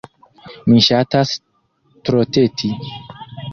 [0.69, 1.35] Mi ŝatas
[2.09, 2.75] troteti.